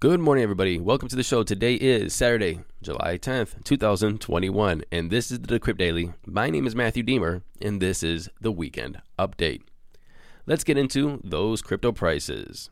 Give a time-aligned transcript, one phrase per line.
[0.00, 0.78] Good morning, everybody.
[0.78, 1.42] Welcome to the show.
[1.42, 6.14] Today is Saturday, July 10th, 2021, and this is the Decrypt Daily.
[6.26, 9.60] My name is Matthew Diemer, and this is the Weekend Update.
[10.46, 12.70] Let's get into those crypto prices.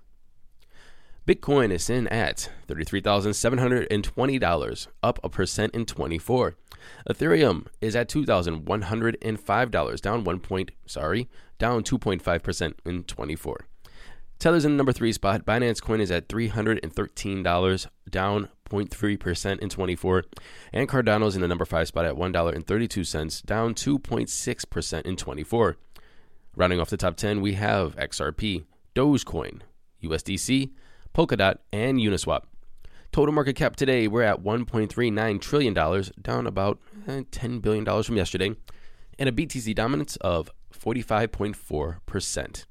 [1.26, 6.56] Bitcoin is in at $33,720, up a percent in 24.
[7.10, 13.66] Ethereum is at $2,105, down 1 point, sorry, down 2.5% in 24.
[14.38, 15.44] Tether's in the number 3 spot.
[15.44, 20.24] Binance Coin is at $313, down 0.3% in 24.
[20.72, 25.76] And Cardano's in the number 5 spot at $1.32, down 2.6% in 24.
[26.54, 29.60] Rounding off the top 10, we have XRP, Dogecoin,
[30.02, 30.70] USDC,
[31.14, 32.42] Polkadot, and Uniswap.
[33.10, 38.54] Total market cap today, we're at $1.39 trillion, down about eh, $10 billion from yesterday,
[39.18, 42.64] and a BTC dominance of 45.4%.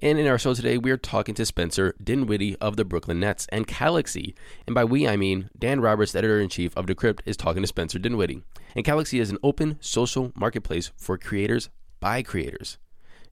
[0.00, 3.66] And in our show today, we're talking to Spencer Dinwiddie of the Brooklyn Nets and
[3.66, 4.36] Calaxy.
[4.64, 7.66] And by we, I mean Dan Roberts, editor in chief of Decrypt, is talking to
[7.66, 8.44] Spencer Dinwiddie.
[8.76, 11.68] And Calaxy is an open social marketplace for creators
[11.98, 12.78] by creators.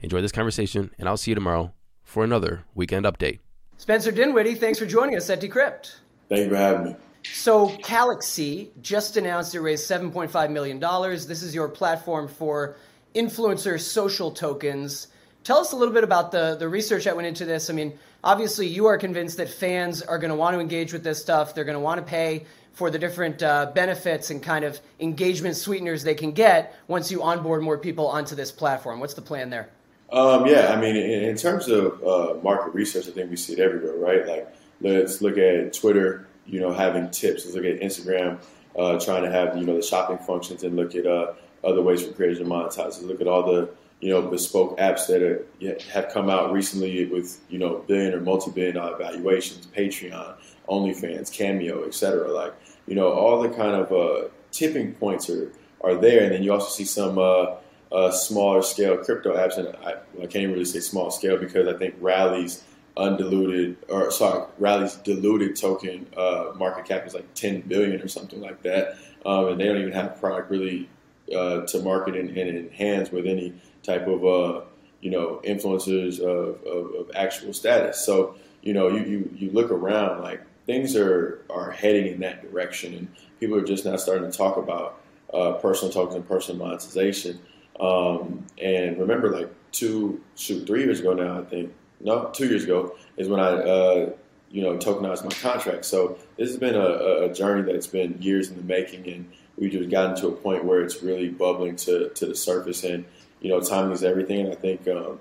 [0.01, 3.39] Enjoy this conversation, and I'll see you tomorrow for another weekend update.
[3.77, 5.95] Spencer Dinwiddie, thanks for joining us at Decrypt.
[6.29, 6.97] Thank you for having me.
[7.33, 10.81] So, Calaxy just announced it raised $7.5 million.
[10.81, 12.77] This is your platform for
[13.15, 15.09] influencer social tokens.
[15.47, 17.71] Tell us a little bit about the, the research that went into this.
[17.71, 21.05] I mean, obviously, you are convinced that fans are going to want to engage with
[21.05, 21.55] this stuff.
[21.55, 25.55] They're going to want to pay for the different uh, benefits and kind of engagement
[25.55, 28.99] sweeteners they can get once you onboard more people onto this platform.
[28.99, 29.69] What's the plan there?
[30.11, 33.53] Um, yeah, I mean, in, in terms of uh, market research, I think we see
[33.53, 34.27] it everywhere, right?
[34.27, 37.45] Like, let's look at Twitter, you know, having tips.
[37.45, 38.41] Let's look at Instagram,
[38.77, 42.05] uh, trying to have, you know, the shopping functions and look at uh, other ways
[42.05, 42.77] for creators to monetize.
[42.79, 43.71] Let's look at all the,
[44.01, 45.47] you know, bespoke apps that are,
[45.91, 50.35] have come out recently with, you know, billion or multi-billion dollar valuations, Patreon,
[50.69, 52.31] OnlyFans, Cameo, etc.
[52.31, 52.55] Like,
[52.87, 56.25] you know, all the kind of uh, tipping points are, are there.
[56.25, 57.57] And then you also see some uh,
[57.93, 61.79] uh, smaller scale crypto apps, and I, I, can't really say small scale because I
[61.79, 62.65] think Rally's
[62.97, 68.41] undiluted, or sorry, Rally's diluted token uh, market cap is like 10 billion or something
[68.41, 70.89] like that, um, and they don't even have a product really
[71.35, 73.55] uh, to market and, and in hands with any
[73.87, 74.61] type of uh,
[75.01, 78.05] you know influencers of, of, of, actual status.
[78.05, 82.43] So you know you, you you look around like things are are heading in that
[82.43, 83.09] direction, and
[83.41, 85.01] people are just now starting to talk about
[85.33, 87.39] uh, personal tokens and personal monetization.
[87.81, 92.65] Um, and remember, like two, shoot, three years ago now, I think, no, two years
[92.65, 94.11] ago is when I, uh,
[94.51, 95.85] you know, tokenized my contract.
[95.85, 99.73] So this has been a, a, journey that's been years in the making, and we've
[99.73, 102.85] just gotten to a point where it's really bubbling to, to the surface.
[102.85, 103.05] And
[103.47, 104.41] you know, timing is everything.
[104.41, 105.21] And I think, um,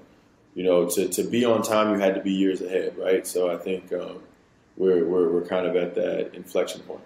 [0.56, 3.28] you know, to, to be on time, you had to be years ahead, right?
[3.28, 4.20] So I think um,
[4.78, 7.04] we're, we're we're kind of at that inflection point.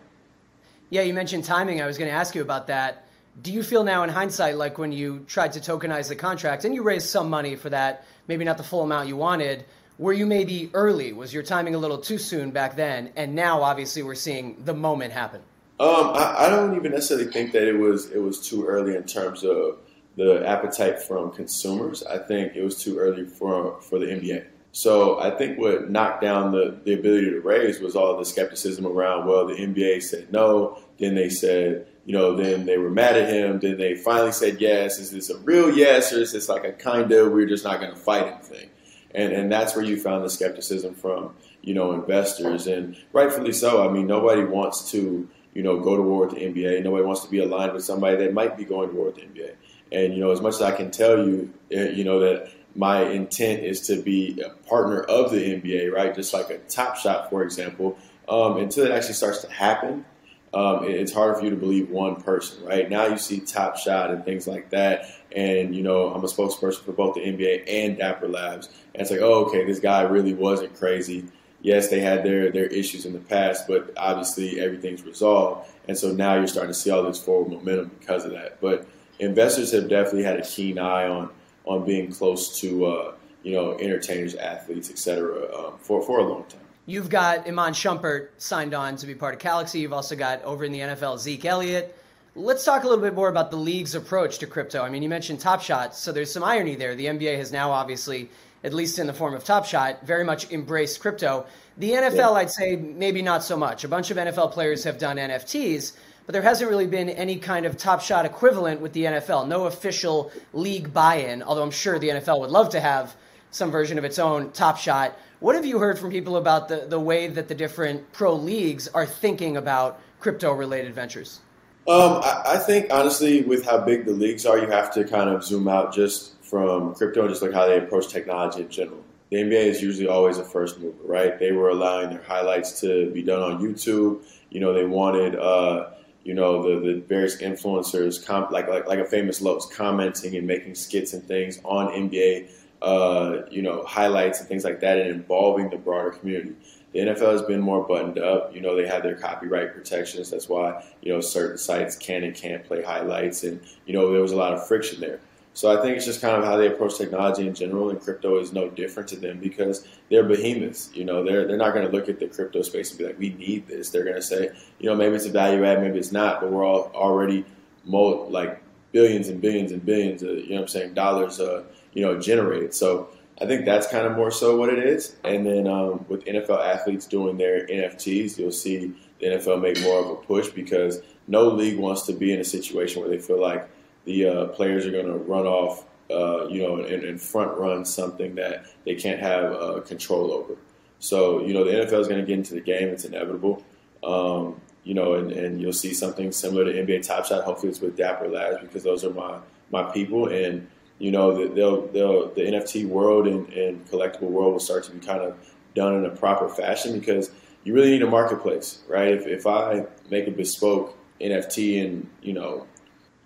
[0.89, 1.81] Yeah, you mentioned timing.
[1.81, 3.05] I was going to ask you about that
[3.41, 6.73] do you feel now in hindsight like when you tried to tokenize the contract and
[6.73, 9.63] you raised some money for that maybe not the full amount you wanted
[9.97, 13.61] were you maybe early was your timing a little too soon back then and now
[13.61, 15.41] obviously we're seeing the moment happen
[15.79, 19.03] um, I, I, don't even necessarily think that it was it was too early in
[19.03, 19.77] terms of
[20.15, 25.19] the appetite from consumers i think it was too early for for the nba so
[25.19, 29.27] I think what knocked down the, the ability to raise was all the skepticism around,
[29.27, 33.29] well, the NBA said no, then they said, you know, then they were mad at
[33.29, 33.59] him.
[33.59, 34.99] Then they finally said yes.
[34.99, 37.79] Is this a real yes, or is this like a kind of we're just not
[37.79, 38.69] going to fight him thing?
[39.13, 43.87] And and that's where you found the skepticism from you know investors, and rightfully so.
[43.87, 46.83] I mean, nobody wants to you know go to war with the NBA.
[46.83, 49.21] Nobody wants to be aligned with somebody that might be going to war with the
[49.21, 49.53] NBA.
[49.91, 53.03] And you know, as much as I can tell you, eh, you know that my
[53.03, 56.13] intent is to be a partner of the NBA, right?
[56.13, 57.97] Just like a Top Shot, for example.
[58.27, 60.05] Um, until it actually starts to happen,
[60.53, 62.89] um, it's hard for you to believe one person, right?
[62.89, 66.81] Now you see Top Shot and things like that, and you know I'm a spokesperson
[66.83, 70.33] for both the NBA and Dapper Labs, and it's like, oh, okay, this guy really
[70.33, 71.25] wasn't crazy.
[71.61, 76.11] Yes, they had their their issues in the past, but obviously everything's resolved, and so
[76.11, 78.59] now you're starting to see all this forward momentum because of that.
[78.59, 78.87] But
[79.19, 81.29] investors have definitely had a keen eye on
[81.65, 83.13] on being close to uh,
[83.43, 85.55] you know, entertainers, athletes, etc.
[85.55, 86.61] Um, for for a long time.
[86.85, 89.79] You've got Iman Shumpert signed on to be part of Calaxy.
[89.79, 91.95] You've also got over in the NFL Zeke Elliott.
[92.35, 94.81] Let's talk a little bit more about the league's approach to crypto.
[94.81, 96.95] I mean, you mentioned Top Shot, so there's some irony there.
[96.95, 98.29] The NBA has now obviously,
[98.63, 101.45] at least in the form of Top Shot, very much embraced crypto.
[101.77, 102.31] The NFL, yeah.
[102.31, 103.83] I'd say, maybe not so much.
[103.83, 105.93] A bunch of NFL players have done NFTs,
[106.29, 109.47] but there hasn't really been any kind of Top Shot equivalent with the NFL.
[109.47, 113.15] No official league buy-in, although I'm sure the NFL would love to have
[113.49, 115.17] some version of its own Top Shot.
[115.39, 118.87] What have you heard from people about the, the way that the different pro leagues
[118.89, 121.39] are thinking about crypto related ventures?
[121.87, 125.31] Um, I, I, think honestly, with how big the leagues are, you have to kind
[125.31, 129.03] of zoom out just from crypto, and just like how they approach technology in general.
[129.31, 131.39] The NBA is usually always a first mover, right?
[131.39, 134.23] They were allowing their highlights to be done on YouTube.
[134.51, 135.93] You know, they wanted, uh,
[136.23, 140.45] you know, the, the various influencers, com- like, like like a famous Lopes, commenting and
[140.45, 142.49] making skits and things on NBA,
[142.81, 146.55] uh, you know, highlights and things like that, and involving the broader community.
[146.91, 148.53] The NFL has been more buttoned up.
[148.53, 150.31] You know, they have their copyright protections.
[150.31, 153.43] That's why, you know, certain sites can and can't play highlights.
[153.43, 155.19] And, you know, there was a lot of friction there.
[155.59, 158.39] So I think it's just kind of how they approach technology in general, and crypto
[158.39, 160.89] is no different to them because they're behemoths.
[160.93, 163.19] You know, they're they're not going to look at the crypto space and be like,
[163.19, 165.99] "We need this." They're going to say, you know, maybe it's a value add, maybe
[165.99, 167.43] it's not, but we're all already
[167.83, 168.61] mo- like
[168.93, 172.73] billions and billions and billions of you know, I'm saying dollars, uh, you know, generated.
[172.73, 173.09] So
[173.41, 175.17] I think that's kind of more so what it is.
[175.25, 179.99] And then um, with NFL athletes doing their NFTs, you'll see the NFL make more
[179.99, 183.41] of a push because no league wants to be in a situation where they feel
[183.41, 183.69] like
[184.05, 187.85] the uh, players are going to run off, uh, you know, and, and, front run
[187.85, 190.55] something that they can't have uh, control over.
[190.99, 192.89] So, you know, the NFL is going to get into the game.
[192.89, 193.63] It's inevitable.
[194.03, 197.43] Um, you know, and, and, you'll see something similar to NBA Top Shot.
[197.43, 199.39] Hopefully, it's with Dapper Labs because those are my
[199.71, 200.67] my people, and
[200.99, 204.99] you know, they'll, they'll, the NFT world and, and collectible world will start to be
[204.99, 205.37] kind of
[205.73, 207.31] done in a proper fashion because
[207.63, 209.13] you really need a marketplace, right?
[209.13, 212.67] If, if I make a bespoke NFT and you know,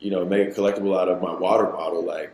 [0.03, 2.31] you know, make a collectible out of my water bottle, like,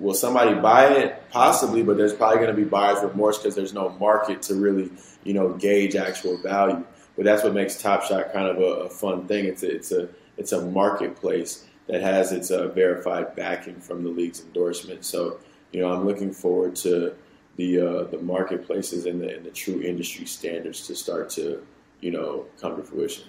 [0.00, 1.20] will somebody buy it?
[1.30, 4.90] Possibly, but there's probably going to be buyer's remorse because there's no market to really,
[5.24, 6.84] you know, gauge actual value.
[7.16, 9.46] But that's what makes Top Shot kind of a, a fun thing.
[9.46, 14.10] It's a, it's a it's a marketplace that has its uh, verified backing from the
[14.10, 15.04] league's endorsement.
[15.04, 15.38] So,
[15.72, 17.14] you know, I'm looking forward to
[17.56, 21.66] the uh, the marketplaces and the, and the true industry standards to start to,
[22.00, 23.24] you know, come to fruition.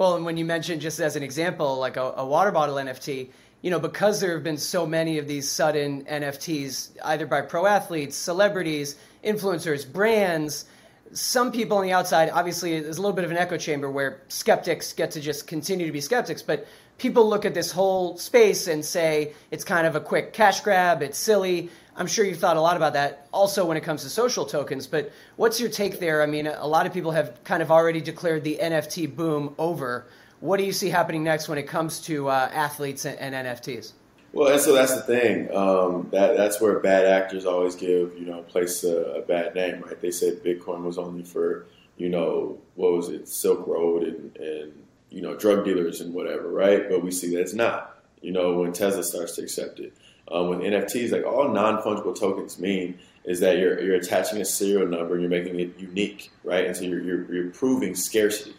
[0.00, 3.28] Well, and when you mentioned just as an example, like a, a water bottle NFT,
[3.60, 7.66] you know, because there have been so many of these sudden NFTs, either by pro
[7.66, 10.64] athletes, celebrities, influencers, brands
[11.12, 14.20] some people on the outside, obviously, there's a little bit of an echo chamber where
[14.28, 16.42] skeptics get to just continue to be skeptics.
[16.42, 16.66] But
[16.98, 21.02] people look at this whole space and say it's kind of a quick cash grab,
[21.02, 21.70] it's silly.
[21.96, 24.86] I'm sure you've thought a lot about that also when it comes to social tokens.
[24.86, 26.22] But what's your take there?
[26.22, 30.06] I mean, a lot of people have kind of already declared the NFT boom over.
[30.38, 33.92] What do you see happening next when it comes to uh, athletes and, and NFTs?
[34.32, 35.54] Well, and so that's the thing.
[35.54, 39.80] Um, that that's where bad actors always give you know place a, a, bad name,
[39.80, 40.00] right?
[40.00, 41.66] They said Bitcoin was only for
[41.96, 44.72] you know what was it, Silk Road and, and
[45.10, 46.88] you know drug dealers and whatever, right?
[46.88, 47.96] But we see that it's not.
[48.22, 49.92] You know when Tesla starts to accept it,
[50.30, 54.44] um, with NFTs, like all non fungible tokens mean is that you're you're attaching a
[54.44, 56.66] serial number and you're making it unique, right?
[56.66, 58.54] And so you're you're, you're proving scarcity.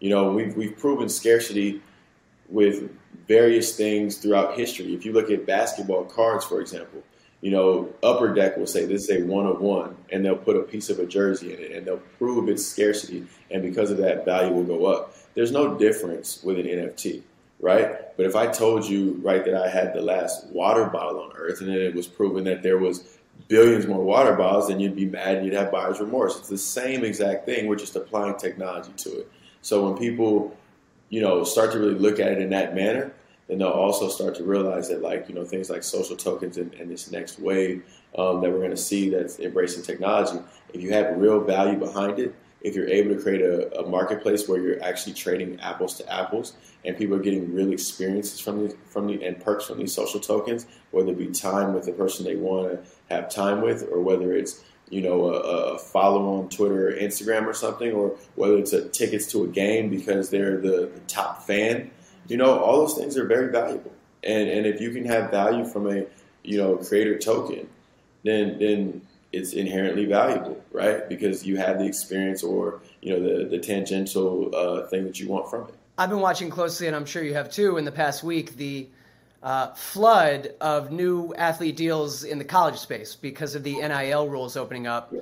[0.00, 1.80] You know we've we've proven scarcity
[2.48, 2.90] with
[3.32, 4.92] various things throughout history.
[4.94, 7.02] If you look at basketball cards, for example,
[7.40, 10.54] you know, Upper Deck will say this is a one of one, and they'll put
[10.54, 13.96] a piece of a jersey in it, and they'll prove its scarcity, and because of
[13.96, 15.14] that, value will go up.
[15.34, 17.22] There's no difference with an NFT,
[17.58, 18.14] right?
[18.18, 21.62] But if I told you, right, that I had the last water bottle on Earth,
[21.62, 25.06] and then it was proven that there was billions more water bottles, then you'd be
[25.06, 26.38] mad and you'd have buyer's remorse.
[26.38, 27.66] It's the same exact thing.
[27.66, 29.32] We're just applying technology to it.
[29.62, 30.54] So when people
[31.12, 33.12] you know, start to really look at it in that manner,
[33.52, 36.72] then they'll also start to realize that, like, you know, things like social tokens and,
[36.74, 37.84] and this next wave
[38.16, 40.42] um, that we're going to see that's embracing technology,
[40.72, 44.48] if you have real value behind it, if you're able to create a, a, marketplace
[44.48, 46.54] where you're actually trading apples to apples
[46.84, 50.18] and people are getting real experiences from the, from the and perks from these social
[50.18, 54.00] tokens, whether it be time with the person they want to have time with, or
[54.00, 58.58] whether it's you know, a, a, follow on Twitter or Instagram or something, or whether
[58.58, 61.90] it's a tickets to a game because they're the, the, top fan.
[62.28, 63.92] You know, all those things are very valuable.
[64.22, 66.04] And and if you can have value from a
[66.42, 67.68] you know creator token,
[68.24, 69.02] then then
[69.32, 71.08] it's inherently valuable, right?
[71.08, 75.28] Because you have the experience or you know the the tangential uh, thing that you
[75.28, 75.74] want from it.
[75.98, 77.76] I've been watching closely, and I'm sure you have too.
[77.76, 78.88] In the past week, the
[79.42, 84.56] uh, flood of new athlete deals in the college space because of the NIL rules
[84.56, 85.12] opening up.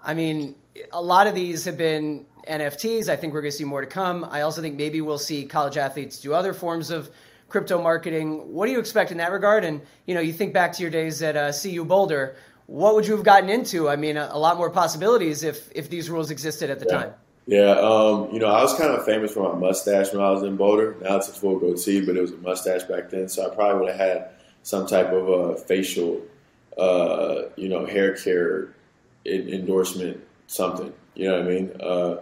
[0.00, 0.54] I mean,
[0.92, 3.08] a lot of these have been NFTs.
[3.08, 4.24] I think we're going to see more to come.
[4.30, 7.10] I also think maybe we'll see college athletes do other forms of
[7.48, 8.52] crypto marketing.
[8.52, 9.64] What do you expect in that regard?
[9.64, 12.36] And you know, you think back to your days at uh, CU Boulder.
[12.66, 13.88] What would you have gotten into?
[13.88, 16.98] I mean, a, a lot more possibilities if if these rules existed at the yeah.
[16.98, 17.14] time.
[17.48, 20.42] Yeah, um, you know, I was kind of famous for my mustache when I was
[20.42, 20.96] in Boulder.
[21.00, 23.28] Now it's a full goatee, but it was a mustache back then.
[23.28, 24.30] So I probably would have had
[24.64, 26.22] some type of a facial,
[26.76, 28.74] uh, you know, hair care
[29.24, 30.92] endorsement, something.
[31.14, 31.72] You know what I mean?
[31.80, 32.16] Uh,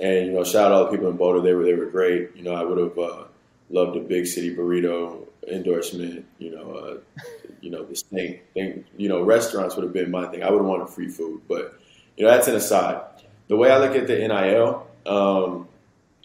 [0.00, 1.40] and you know, shout out all the people in Boulder.
[1.40, 2.34] They were they were great.
[2.36, 3.24] You know, I would have uh,
[3.70, 6.26] loved a big city burrito endorsement.
[6.38, 7.22] You know, uh,
[7.60, 8.84] you know the snake thing.
[8.96, 10.42] You know, restaurants would have been my thing.
[10.42, 11.78] I would have wanted free food, but
[12.16, 13.02] you know that's an aside.
[13.48, 15.68] The way I look at the NIL, um,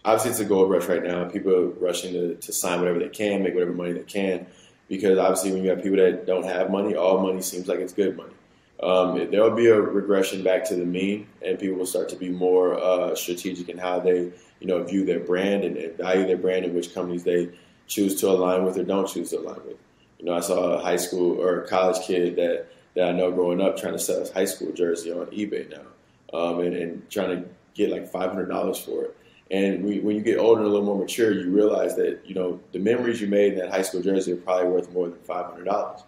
[0.04, 1.25] obviously it's a gold rush right now.
[1.25, 4.48] People are rushing to, to sign whatever they can, make whatever money they can,
[4.88, 7.94] because obviously when you have people that don't have money, all money seems like it's
[7.94, 8.34] good money.
[8.81, 12.15] Um, there will be a regression back to the mean, and people will start to
[12.15, 16.27] be more uh, strategic in how they, you know, view their brand and, and, value
[16.27, 17.50] their brand and which companies they
[17.88, 19.77] choose to align with or don't choose to align with.
[20.19, 23.31] You know, I saw a high school or a college kid that, that I know
[23.31, 27.10] growing up trying to sell his high school jersey on eBay now um, and, and,
[27.10, 29.17] trying to get like five hundred dollars for it.
[29.50, 32.36] And we, when you get older and a little more mature, you realize that you
[32.36, 35.19] know the memories you made in that high school jersey are probably worth more than
[35.19, 36.01] five hundred dollars,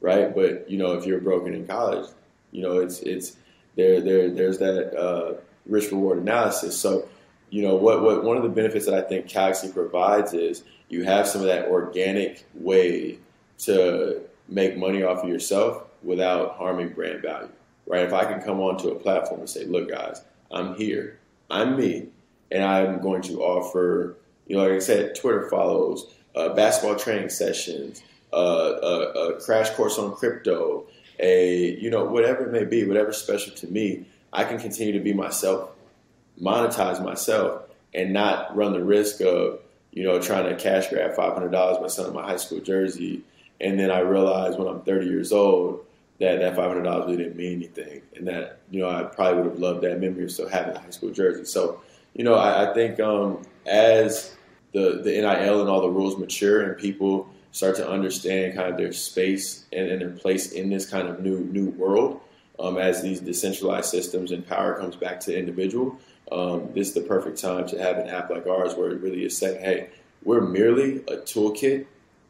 [0.00, 0.34] right?
[0.34, 2.08] But you know if you're broken in college,
[2.52, 3.36] you know it's it's
[3.76, 5.34] there there there's that uh,
[5.66, 6.78] risk reward analysis.
[6.78, 7.08] So
[7.50, 11.04] you know what what one of the benefits that I think Calaxy provides is you
[11.04, 13.18] have some of that organic way
[13.58, 17.50] to make money off of yourself without harming brand value
[17.90, 18.02] right?
[18.02, 21.18] If I can come onto a platform and say, look, guys, I'm here,
[21.50, 22.06] I'm me,
[22.50, 24.16] and I'm going to offer,
[24.46, 28.02] you know, like I said, Twitter follows, uh, basketball training sessions,
[28.32, 28.36] uh,
[28.82, 30.86] a, a, crash course on crypto,
[31.18, 35.00] a, you know, whatever it may be, whatever's special to me, I can continue to
[35.00, 35.70] be myself,
[36.40, 39.60] monetize myself, and not run the risk of,
[39.92, 43.22] you know, trying to cash grab $500 by selling my high school jersey.
[43.60, 45.84] And then I realize when I'm 30 years old,
[46.20, 49.42] that that five hundred dollars really didn't mean anything, and that you know I probably
[49.42, 51.44] would have loved that memory of still having a high school jersey.
[51.46, 51.80] So
[52.14, 54.36] you know I, I think um, as
[54.72, 58.76] the the NIL and all the rules mature and people start to understand kind of
[58.76, 62.20] their space and, and their place in this kind of new new world,
[62.58, 65.98] um, as these decentralized systems and power comes back to the individual,
[66.30, 69.24] um, this is the perfect time to have an app like ours where it really
[69.24, 69.88] is saying, hey,
[70.22, 71.86] we're merely a toolkit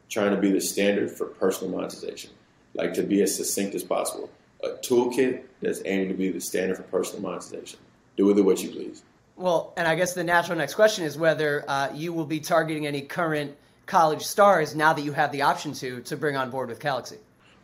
[0.09, 2.31] trying to be the standard for personal monetization
[2.73, 4.29] like to be as succinct as possible.
[4.63, 7.79] A toolkit that's aiming to be the standard for personal monetization.
[8.17, 9.03] Do with it what you please.
[9.35, 12.85] Well, and I guess the natural next question is whether uh, you will be targeting
[12.85, 16.69] any current college stars now that you have the option to to bring on board
[16.69, 17.17] with Calaxy.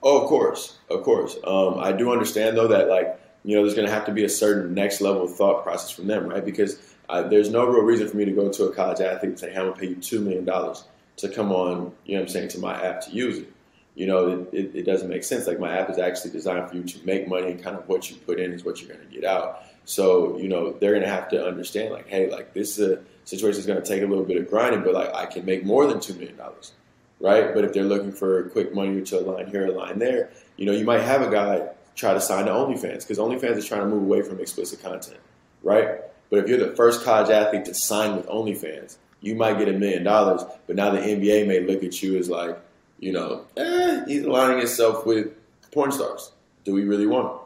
[0.03, 1.37] Oh, of course, of course.
[1.43, 4.23] Um, I do understand though that like you know there's going to have to be
[4.23, 6.43] a certain next level thought process from them, right?
[6.43, 9.39] Because uh, there's no real reason for me to go to a college athlete and
[9.39, 10.83] say, "Hey, I'm gonna pay you two million dollars
[11.17, 13.53] to come on," you know, what I'm saying, to my app to use it
[13.97, 15.47] you know, it, it, it, doesn't make sense.
[15.47, 18.11] Like my app is actually designed for you to make money and kind of what
[18.11, 19.63] you put in is what you're going to get out.
[19.85, 22.99] So, you know, they're going to have to understand like, hey, like this is a
[23.27, 25.65] situation is going to take a little bit of grinding, but like I can make
[25.65, 26.39] more than $2 million,
[27.19, 27.53] right?
[27.53, 30.65] But if they're looking for quick money to a line here, a line there, you
[30.65, 33.81] know, you might have a guy try to sign to OnlyFans because OnlyFans is trying
[33.81, 35.19] to move away from explicit content,
[35.61, 35.99] right?
[36.29, 39.73] But if you're the first college athlete to sign with OnlyFans, you might get a
[39.73, 42.57] million dollars, but now the NBA may look at you as like,
[42.99, 45.33] you know, eh, he's aligning himself with
[45.71, 46.31] porn stars.
[46.63, 47.39] Do we really want him?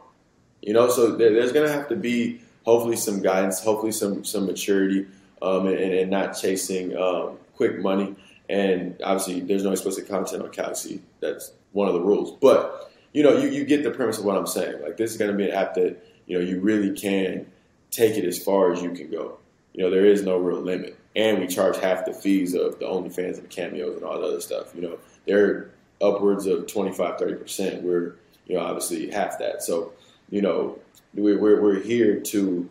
[0.60, 4.24] You know, so there, there's going to have to be hopefully some guidance, hopefully some
[4.24, 5.06] some maturity,
[5.42, 8.14] um, and, and, not chasing um, quick money.
[8.48, 11.02] And obviously, there's no explicit content on Calaxy.
[11.20, 12.32] That's one of the rules.
[12.40, 14.82] But you know, you, you get the premise of what I'm saying.
[14.82, 15.96] Like this is going to be an app that
[16.26, 17.46] you know you really can
[17.90, 19.38] take it as far as you can go.
[19.74, 22.84] You know, there is no real limit, and we charge half the fees of the
[22.84, 24.74] OnlyFans and the cameos and all the other stuff.
[24.74, 25.70] You know, they're
[26.02, 27.82] upwards of 25, 30%.
[27.82, 29.62] We're, you know, obviously half that.
[29.62, 29.92] So,
[30.30, 30.78] you know,
[31.14, 32.68] we're, we're here to,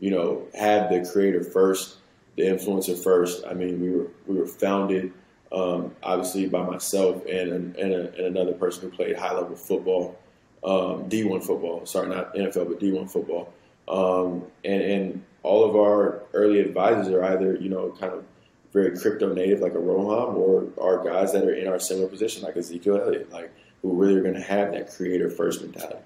[0.00, 1.98] you know, have the creator first,
[2.40, 3.44] the influencer first.
[3.46, 5.12] I mean, we were, we were founded,
[5.52, 10.18] um, obviously by myself and, and, a, and, another person who played high level football,
[10.64, 13.52] um, D1 football, sorry, not NFL, but D1 football.
[13.88, 18.24] Um, and, and all of our early advisors are either, you know, kind of
[18.72, 22.44] very crypto native like a Roham or are guys that are in our similar position
[22.44, 23.50] like Ezekiel Elliott, like
[23.82, 25.98] who really are going to have that creator first mentality.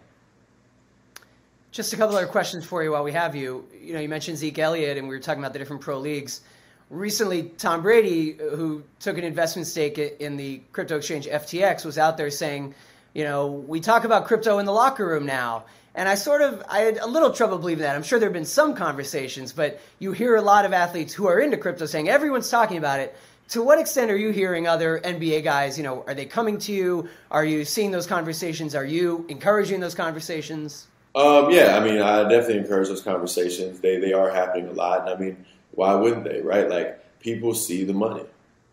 [1.74, 3.66] Just a couple other questions for you while we have you.
[3.82, 6.40] You know, you mentioned Zeke Elliott, and we were talking about the different pro leagues.
[6.88, 12.16] recently Tom Brady, who took an investment stake in the crypto exchange FTX, was out
[12.16, 12.76] there saying,
[13.12, 15.64] you know, we talk about crypto in the locker room now.
[15.96, 17.96] And I sort of, I had a little trouble believing that.
[17.96, 21.26] I'm sure there have been some conversations, but you hear a lot of athletes who
[21.26, 23.16] are into crypto saying everyone's talking about it.
[23.48, 25.76] To what extent are you hearing other NBA guys?
[25.76, 27.08] You know, are they coming to you?
[27.32, 28.76] Are you seeing those conversations?
[28.76, 30.86] Are you encouraging those conversations?
[31.14, 33.80] Um, yeah, I mean, I definitely encourage those conversations.
[33.80, 36.40] They they are happening a lot, and I mean, why wouldn't they?
[36.40, 36.68] Right?
[36.68, 38.24] Like people see the money.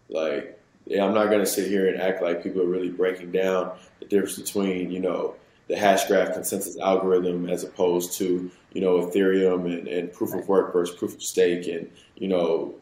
[0.09, 3.31] Like yeah, I'm not going to sit here and act like people are really breaking
[3.31, 5.35] down the difference between you know
[5.67, 10.73] the Hashgraph consensus algorithm as opposed to you know Ethereum and, and proof of work
[10.73, 12.73] versus proof of stake and you know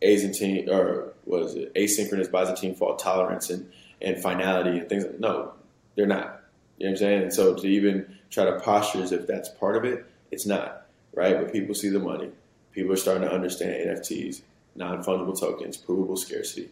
[0.00, 3.70] Byzantine or what is it asynchronous Byzantine fault tolerance and
[4.02, 5.04] and finality and things.
[5.04, 5.52] Like, no,
[5.96, 6.39] they're not.
[6.80, 7.22] You know what I'm saying?
[7.24, 10.86] And so to even try to posture as if that's part of it, it's not,
[11.14, 11.38] right?
[11.38, 12.30] But people see the money.
[12.72, 14.40] People are starting to understand NFTs,
[14.76, 16.70] non fungible tokens, provable scarcity.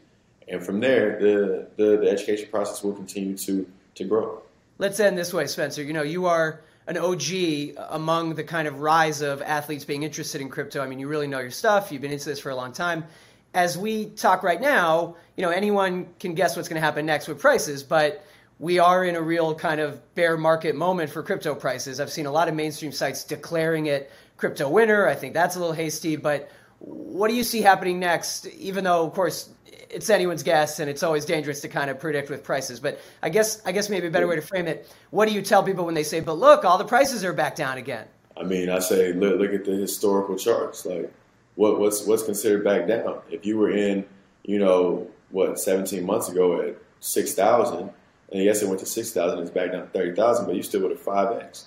[0.48, 4.40] And from there, the, the, the education process will continue to, to grow.
[4.78, 5.82] Let's end this way, Spencer.
[5.82, 10.40] You know, you are an OG among the kind of rise of athletes being interested
[10.40, 10.80] in crypto.
[10.80, 11.92] I mean, you really know your stuff.
[11.92, 13.04] You've been into this for a long time.
[13.52, 17.28] As we talk right now, you know, anyone can guess what's going to happen next
[17.28, 18.24] with prices, but
[18.58, 22.00] we are in a real kind of bear market moment for crypto prices.
[22.00, 25.06] I've seen a lot of mainstream sites declaring it crypto winter.
[25.06, 28.46] I think that's a little hasty, but what do you see happening next?
[28.46, 29.50] Even though, of course,
[29.90, 32.78] it's anyone's guess, and it's always dangerous to kind of predict with prices.
[32.80, 35.42] But I guess, I guess maybe a better way to frame it: What do you
[35.42, 38.06] tell people when they say, "But look, all the prices are back down again"?
[38.36, 40.86] I mean, I say, look, look at the historical charts.
[40.86, 41.12] Like,
[41.56, 43.20] what, what's what's considered back down?
[43.30, 44.04] If you were in,
[44.44, 47.90] you know, what 17 months ago at 6,000
[48.32, 50.90] and yes, it went to 6,000, it's back down to 30,000, but you still would
[50.90, 51.64] have 5X.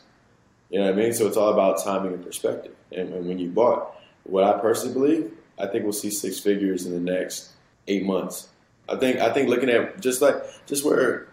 [0.70, 1.14] You know what I mean?
[1.14, 2.76] So it's all about timing and perspective.
[2.92, 6.86] And, and when you bought, what I personally believe, I think we'll see six figures
[6.86, 7.52] in the next
[7.88, 8.50] eight months.
[8.88, 11.28] I think I think looking at just like just where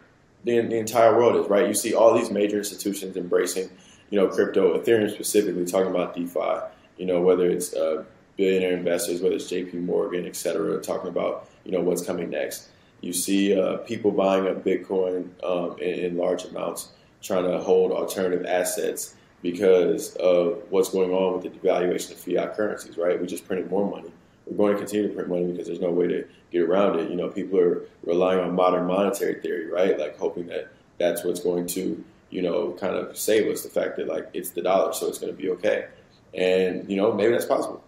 [0.45, 1.67] the, the entire world is, right?
[1.67, 3.71] You see all these major institutions embracing,
[4.11, 6.61] you know, crypto, Ethereum specifically, talking about DeFi.
[6.99, 8.05] You know, whether it's uh,
[8.37, 9.79] billionaire investors, whether it's J.P.
[9.79, 12.69] Morgan, et cetera, talking about you know what's coming next.
[13.01, 16.89] You see uh, people buying up Bitcoin um, in, in, large amounts,
[17.23, 22.57] trying to hold alternative assets because of what's going on with the devaluation of fiat
[22.57, 23.21] currencies, right?
[23.21, 24.11] We just printed more money.
[24.47, 27.11] We're going to continue to print money because there's no way to get around it.
[27.11, 29.99] You know, people are relying on modern monetary theory, right?
[29.99, 33.97] Like hoping that that's what's going to, you know, kind of save us the fact
[33.99, 35.87] that like it's the dollar, so it's going to be okay.
[36.35, 37.85] And, you know, maybe that's possible,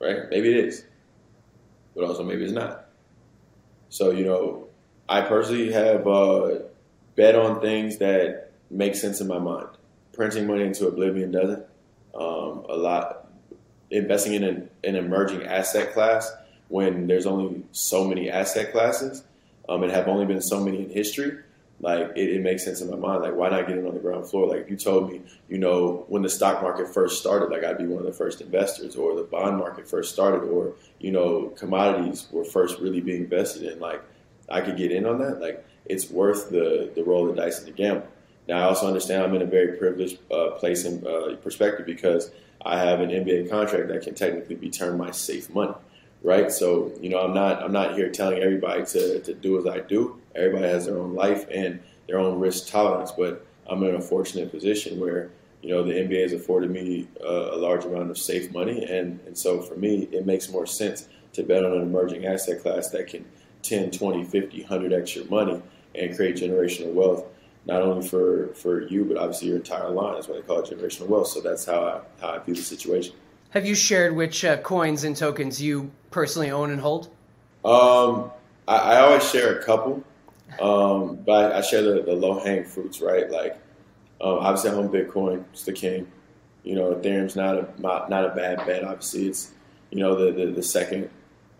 [0.00, 0.28] right?
[0.30, 0.84] Maybe it is,
[1.94, 2.87] but also maybe it's not.
[3.88, 4.68] So, you know,
[5.08, 6.58] I personally have uh,
[7.16, 9.68] bet on things that make sense in my mind.
[10.12, 11.64] Printing money into oblivion doesn't.
[12.14, 13.28] Um, a lot,
[13.90, 16.30] investing in an, an, emerging asset class
[16.68, 19.22] when there's only so many asset classes
[19.68, 21.38] um, and have only been so many in history
[21.80, 23.22] like it, it, makes sense in my mind.
[23.22, 24.48] Like, why not get in on the ground floor?
[24.48, 27.78] Like, if you told me, you know, when the stock market first started, like I'd
[27.78, 31.52] be one of the first investors, or the bond market first started, or you know,
[31.56, 33.78] commodities were first really being invested in.
[33.78, 34.02] Like,
[34.48, 35.40] I could get in on that.
[35.40, 38.08] Like, it's worth the the roll of the dice and the gamble.
[38.48, 42.30] Now, I also understand I'm in a very privileged uh, place and uh, perspective because
[42.64, 45.74] I have an NBA contract that can technically be termed my safe money
[46.22, 46.50] right?
[46.50, 49.80] So you know, I'm not I'm not here telling everybody to, to do as I
[49.80, 50.20] do.
[50.34, 54.50] Everybody has their own life and their own risk tolerance, but I'm in a fortunate
[54.50, 55.30] position where
[55.62, 59.20] you know the NBA has afforded me a, a large amount of safe money, and
[59.26, 62.90] and so for me, it makes more sense to bet on an emerging asset class
[62.90, 63.24] that can
[63.62, 65.62] 10, 20, 50, 100 extra money
[65.94, 67.24] and create generational wealth.
[67.66, 70.14] Not only for, for you, but obviously your entire line.
[70.14, 71.28] That's why they call generational wealth.
[71.28, 73.14] So that's how I, how I view the situation.
[73.50, 77.06] Have you shared which uh, coins and tokens you personally own and hold?
[77.64, 78.30] Um,
[78.66, 80.04] I, I, always share a couple,
[80.60, 83.30] um, but I, I share the, the low hanging fruits, right?
[83.30, 83.54] Like,
[84.20, 86.06] um, obviously, I own Bitcoin; it's the king.
[86.62, 88.84] You know, Ethereum's not a not, a bad bet.
[88.84, 89.52] Obviously, it's
[89.90, 91.08] you know the the, the second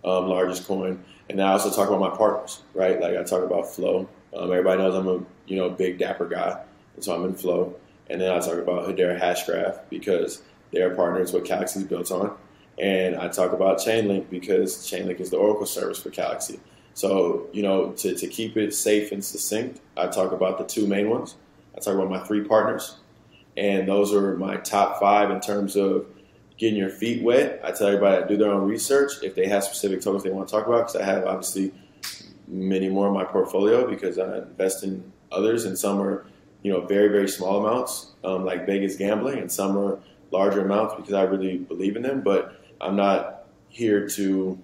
[0.04, 1.02] um, largest coin.
[1.30, 3.00] And I also talk about my partners, right?
[3.00, 4.08] Like I talk about Flow.
[4.34, 6.60] Um, everybody knows I'm a you know big dapper guy,
[6.94, 7.74] and so I'm in Flow.
[8.10, 12.36] And then I talk about Hedera Hashgraph because they're partners what Calaxy is built on.
[12.78, 16.60] And I talk about Chainlink because Chainlink is the Oracle service for Calaxy.
[16.94, 20.86] So, you know, to, to keep it safe and succinct, I talk about the two
[20.86, 21.36] main ones.
[21.76, 22.98] I talk about my three partners.
[23.56, 26.06] And those are my top five in terms of
[26.56, 27.60] getting your feet wet.
[27.64, 30.48] I tell everybody to do their own research if they have specific tokens they want
[30.48, 31.72] to talk about, because I have obviously
[32.46, 36.26] many more in my portfolio because I invest in others, and some are,
[36.62, 39.98] you know, very, very small amounts, um, like Vegas gambling, and some are
[40.30, 42.22] larger amounts because I really believe in them.
[42.22, 44.58] But I'm not here to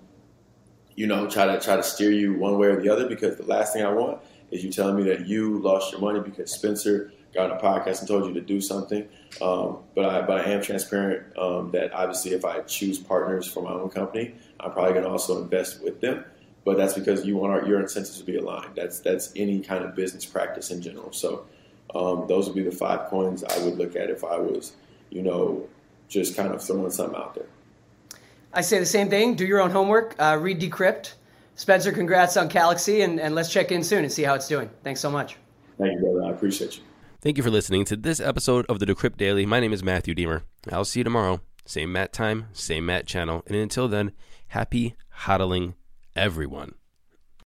[0.96, 3.44] you know, try to try to steer you one way or the other because the
[3.44, 7.12] last thing I want is you telling me that you lost your money because Spencer
[7.34, 9.08] got on a podcast and told you to do something.
[9.42, 13.62] Um, but I but I am transparent um, that obviously if I choose partners for
[13.62, 16.24] my own company, I'm probably going to also invest with them.
[16.64, 18.76] But that's because you want our, your incentives to be aligned.
[18.76, 21.12] That's that's any kind of business practice in general.
[21.12, 21.46] So
[21.94, 24.74] um, those would be the five coins I would look at if I was,
[25.14, 25.66] you know,
[26.08, 27.46] just kind of throwing something out there.
[28.52, 29.36] I say the same thing.
[29.36, 30.14] Do your own homework.
[30.18, 31.14] Uh, read Decrypt.
[31.54, 34.68] Spencer, congrats on Calaxy, and, and let's check in soon and see how it's doing.
[34.82, 35.36] Thanks so much.
[35.78, 36.24] Thank you, brother.
[36.24, 36.82] I appreciate you.
[37.20, 39.46] Thank you for listening to this episode of the Decrypt Daily.
[39.46, 40.42] My name is Matthew Diemer.
[40.70, 41.40] I'll see you tomorrow.
[41.64, 43.42] Same Matt time, same Matt channel.
[43.46, 44.12] And until then,
[44.48, 45.74] happy hodling,
[46.14, 46.74] everyone.